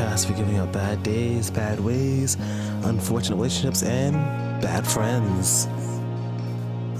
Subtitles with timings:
[0.00, 2.36] podcast for giving up bad days, bad ways,
[2.84, 4.14] unfortunate relationships, and
[4.62, 5.66] bad friends.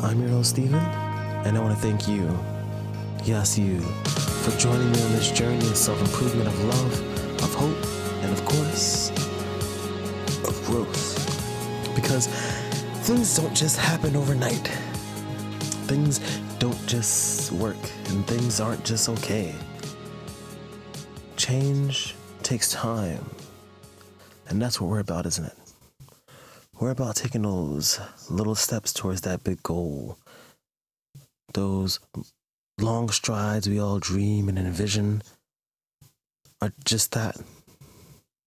[0.03, 2.39] I'm your host, Steven, and I want to thank you,
[3.25, 8.23] yes, you, for joining me on this journey of self improvement, of love, of hope,
[8.23, 9.11] and of course,
[10.47, 11.95] of growth.
[11.95, 12.27] Because
[13.07, 14.69] things don't just happen overnight,
[15.89, 16.19] things
[16.59, 19.55] don't just work, and things aren't just okay.
[21.37, 22.15] Change
[22.51, 23.25] takes time.
[24.49, 25.57] And that's what we're about, isn't it?
[26.81, 30.19] We're about taking those little steps towards that big goal.
[31.55, 32.01] Those
[32.81, 35.23] long strides we all dream and envision
[36.61, 37.37] are just that.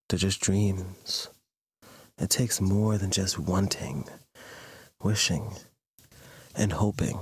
[0.10, 1.30] They're just dreams.
[2.20, 4.04] It takes more than just wanting,
[5.02, 5.54] wishing,
[6.58, 7.20] and hoping.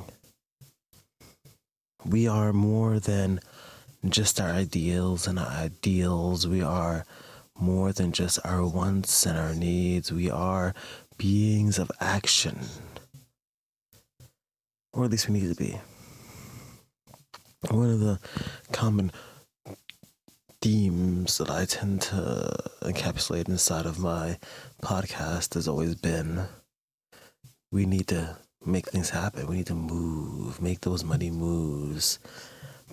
[2.04, 3.40] We are more than
[4.10, 6.48] just our ideals and our ideals.
[6.48, 7.06] We are
[7.60, 10.12] more than just our wants and our needs.
[10.12, 10.74] We are
[11.18, 12.60] beings of action.
[14.94, 15.80] Or at least we need to be.
[17.70, 18.20] One of the
[18.72, 19.12] common
[20.62, 24.38] themes that I tend to encapsulate inside of my
[24.84, 26.48] podcast has always been
[27.72, 29.48] we need to make things happen.
[29.48, 32.20] We need to move, make those money moves.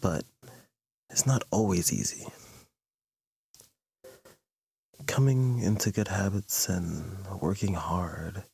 [0.01, 0.25] But
[1.19, 2.29] it's not always easy.
[5.09, 8.45] Coming into good habits and working hard,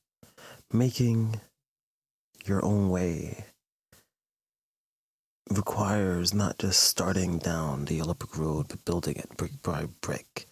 [0.72, 1.42] making
[2.46, 3.44] your own way
[5.50, 10.46] requires not just starting down the brick road, but building it brick by brick,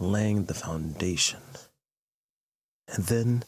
[0.00, 1.42] laying the foundation.
[2.88, 3.44] And then,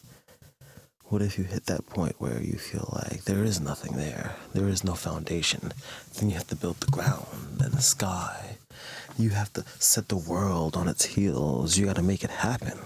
[1.08, 4.34] what if you hit that point where you feel like there is nothing there?
[4.54, 5.72] There is no foundation.
[6.14, 8.56] Then you have to build the ground and the sky.
[9.16, 11.78] You have to set the world on its heels.
[11.78, 12.78] You got to make it happen.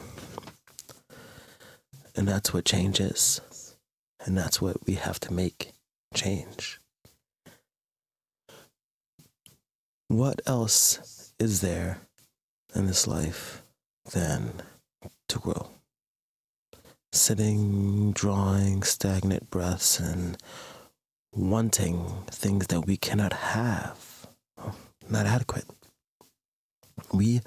[2.15, 3.41] And that's what change is.
[4.25, 5.73] And that's what we have to make
[6.15, 6.79] change.
[10.09, 12.01] What else is there
[12.75, 13.63] in this life
[14.13, 14.61] than
[15.29, 15.71] to grow?
[17.13, 20.39] Sitting, drawing stagnant breaths, and
[21.33, 24.27] wanting things that we cannot have,
[25.09, 25.65] not adequate.
[27.13, 27.41] We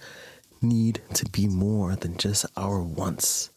[0.62, 3.50] need to be more than just our wants.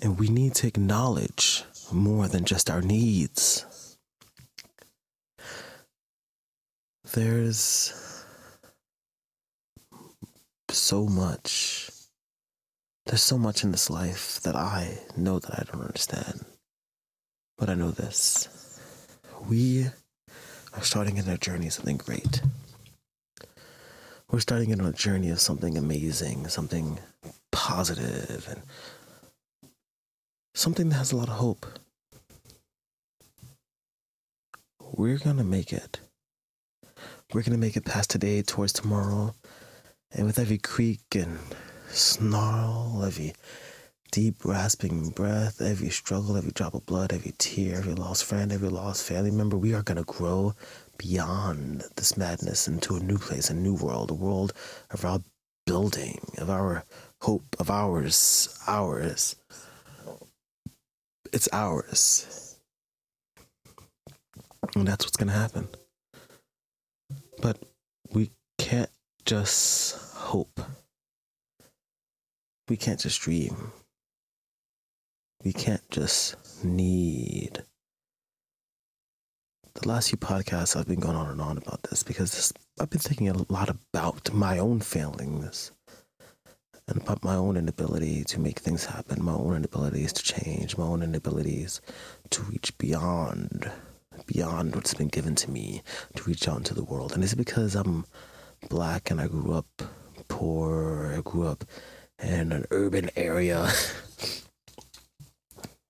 [0.00, 3.64] And we need to acknowledge more than just our needs.
[7.12, 7.94] There's
[10.70, 11.90] so much.
[13.08, 16.44] There's so much in this life that I know that I don't understand.
[17.56, 18.78] But I know this.
[19.48, 19.86] We
[20.74, 22.42] are starting in a journey of something great.
[24.30, 26.98] We're starting in a journey of something amazing, something
[27.50, 28.60] positive, and
[30.54, 31.64] something that has a lot of hope.
[34.82, 35.98] We're going to make it.
[37.32, 39.34] We're going to make it past today towards tomorrow.
[40.12, 41.38] And with every creak and
[41.90, 43.34] snarl, every
[44.10, 48.68] deep, rasping breath, every struggle, every drop of blood, every tear, every lost friend, every
[48.68, 50.54] lost family member, we are going to grow
[50.96, 54.52] beyond this madness into a new place, a new world, a world
[54.90, 55.20] of our
[55.66, 56.84] building, of our
[57.20, 59.36] hope, of ours, ours.
[61.32, 62.56] It's ours.
[64.74, 65.68] And that's what's going to happen.
[67.40, 67.58] But
[68.12, 68.90] we can't
[69.24, 70.60] just hope.
[72.68, 73.72] We can't just dream.
[75.44, 77.62] We can't just need.
[79.74, 82.90] The last few podcasts I've been going on and on about this because this, I've
[82.90, 85.72] been thinking a lot about my own failings
[86.88, 90.84] and about my own inability to make things happen, my own inabilities to change, my
[90.84, 91.80] own inabilities
[92.30, 93.70] to reach beyond
[94.26, 95.82] beyond what's been given to me
[96.16, 97.12] to reach out into the world.
[97.12, 98.04] And it's because I'm
[98.68, 99.82] black and I grew up
[100.26, 101.64] poor, I grew up
[102.22, 103.70] in an urban area.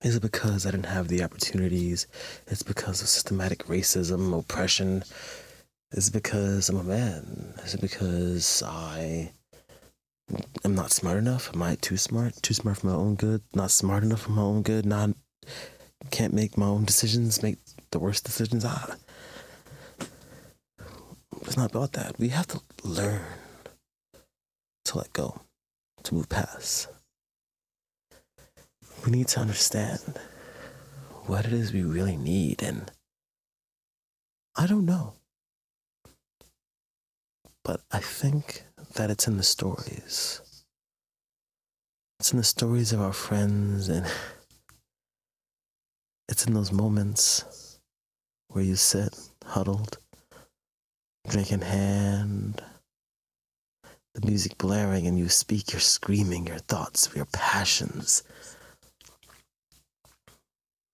[0.01, 2.07] Is it because I didn't have the opportunities?
[2.47, 5.03] It's because of systematic racism, oppression.
[5.91, 7.53] Is it because I'm a man?
[7.65, 9.31] Is it because I
[10.63, 11.51] am not smart enough?
[11.53, 12.41] Am I too smart?
[12.41, 13.41] Too smart for my own good?
[13.53, 14.85] Not smart enough for my own good?
[14.85, 15.09] Not
[16.11, 17.57] can't make my own decisions, make
[17.91, 18.63] the worst decisions.
[18.65, 18.95] Ah,
[21.41, 22.17] it's not about that.
[22.17, 23.21] We have to learn
[24.85, 25.41] to let go,
[26.03, 26.87] to move past.
[29.05, 30.19] We need to understand
[31.25, 32.61] what it is we really need.
[32.63, 32.91] And
[34.57, 35.13] I don't know.
[37.63, 38.63] But I think
[38.95, 40.41] that it's in the stories.
[42.19, 44.05] It's in the stories of our friends, and
[46.27, 47.79] it's in those moments
[48.49, 49.15] where you sit
[49.45, 49.99] huddled,
[51.29, 52.61] drink in hand,
[54.15, 58.23] the music blaring, and you speak your screaming, your thoughts, your passions.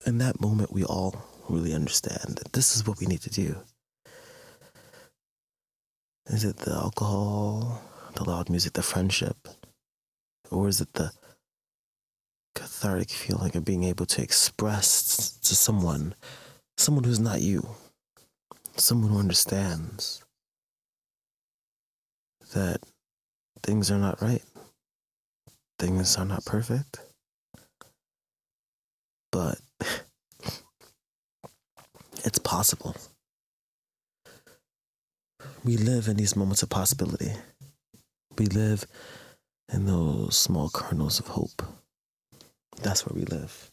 [0.06, 1.16] In that moment, we all
[1.50, 3.58] really understand that this is what we need to do.
[6.28, 7.82] Is it the alcohol,
[8.16, 9.48] the loud music, the friendship?
[10.52, 11.12] Or is it the
[12.56, 16.16] cathartic feeling of being able to express to someone,
[16.78, 17.68] someone who's not you,
[18.76, 20.24] someone who understands
[22.54, 22.82] that
[23.66, 24.44] things are not right,
[25.80, 27.00] things are not perfect,
[29.32, 29.58] but
[32.24, 32.96] it's possible.
[35.64, 37.32] We live in these moments of possibility.
[38.38, 38.86] We live
[39.74, 41.64] in those small kernels of hope.
[42.84, 43.72] That's where we live.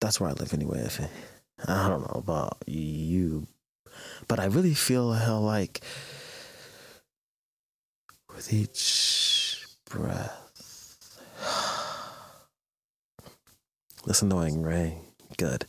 [0.00, 0.78] That's where I live anyway.
[0.78, 1.10] If it,
[1.66, 3.46] I don't know about you,
[4.26, 5.82] but I really feel hell like
[8.38, 11.10] with each breath.
[14.06, 14.96] That's annoying, right?
[15.36, 15.66] Good.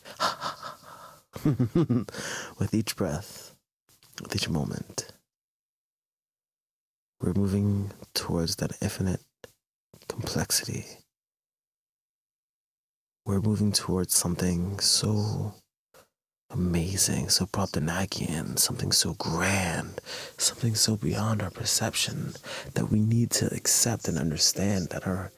[1.44, 3.56] with each breath,
[4.22, 5.12] with each moment,
[7.20, 9.24] we're moving towards that infinite
[10.08, 10.86] complexity.
[13.26, 15.56] We're moving towards something so
[16.50, 20.02] amazing, so Brobdingnagian, something so grand,
[20.38, 22.34] something so beyond our perception
[22.74, 25.32] that we need to accept and understand that our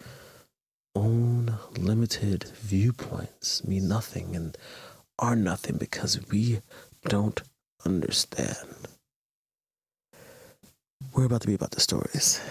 [0.95, 4.57] own limited viewpoints mean nothing and
[5.19, 6.61] are nothing because we
[7.05, 7.41] don't
[7.85, 8.57] understand.
[11.13, 12.41] We're about to be about the stories.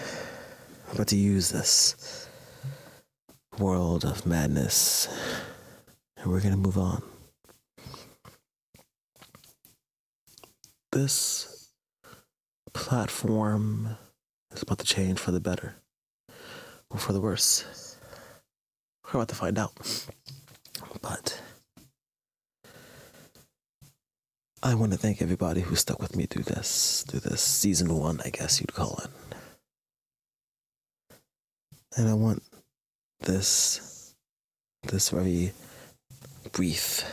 [0.87, 2.27] We're about to use this
[3.57, 5.07] world of madness
[6.17, 7.10] and we're going to move on.
[10.91, 11.69] This
[12.73, 13.97] platform
[14.53, 15.75] is about to change for the better
[16.89, 17.97] or for the worse.
[19.05, 19.71] We're about to find out.
[21.01, 21.41] But
[24.61, 28.19] I want to thank everybody who stuck with me through this, through this season one,
[28.25, 29.09] I guess you'd call it.
[31.95, 32.43] And I want
[33.21, 34.13] this,
[34.83, 35.53] this very
[36.51, 37.05] brief,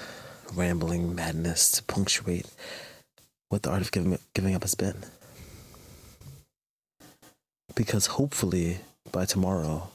[0.55, 2.47] rambling madness to punctuate
[3.49, 4.97] what the art of giving, giving up has been.
[7.75, 8.79] Because hopefully
[9.13, 9.89] by tomorrow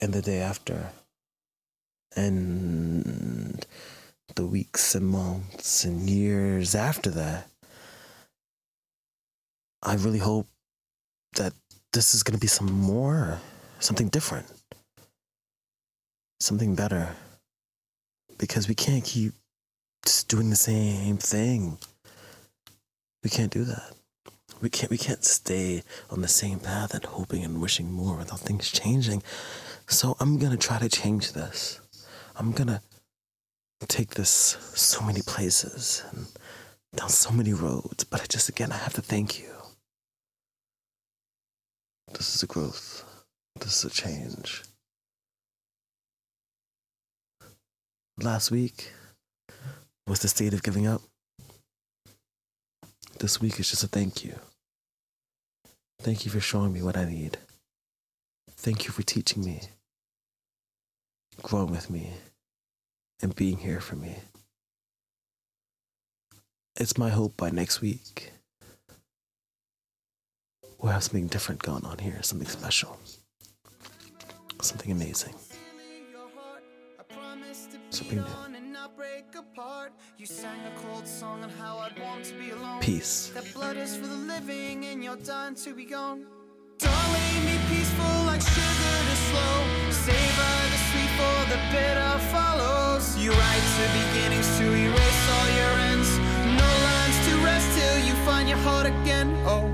[0.00, 0.90] and the day after,
[2.14, 3.66] and
[4.34, 7.48] the weeks and months and years after that,
[9.82, 10.46] I really hope
[11.36, 11.52] that
[11.92, 13.40] this is going to be some more,
[13.80, 14.46] something different,
[16.40, 17.14] something better.
[18.38, 19.32] Because we can't keep
[20.06, 21.78] just doing the same thing.
[23.24, 23.92] We can't do that.
[24.60, 28.38] We can't we can't stay on the same path and hoping and wishing more without
[28.38, 29.22] things changing.
[29.88, 31.80] So I'm gonna try to change this.
[32.36, 32.82] I'm gonna
[33.88, 34.30] take this
[34.74, 36.26] so many places and
[36.94, 39.52] down so many roads, but I just again I have to thank you.
[42.12, 43.04] This is a growth.
[43.58, 44.62] This is a change.
[48.18, 48.92] Last week
[50.06, 51.02] was the state of giving up.
[53.18, 54.34] This week is just a thank you.
[56.00, 57.38] Thank you for showing me what I need.
[58.50, 59.62] Thank you for teaching me,
[61.42, 62.10] growing with me,
[63.22, 64.16] and being here for me.
[66.78, 68.32] It's my hope by next week
[70.78, 72.98] we'll have something different going on here, something special,
[74.60, 75.34] something amazing,
[77.90, 78.65] something new.
[82.80, 83.30] Peace.
[83.34, 86.26] That blood is for the living and you're done to be gone.
[86.76, 89.56] Darling, be peaceful like sugar to slow.
[89.90, 93.16] Savor the sweet for the bitter follows.
[93.16, 96.10] You write to beginnings to erase all your ends.
[96.60, 99.34] No lines to rest till you find your heart again.
[99.46, 99.72] Oh,